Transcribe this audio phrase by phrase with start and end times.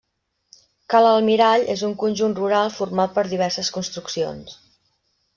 [0.93, 4.57] Ca l'Almirall és un conjunt rural format per diverses construccions.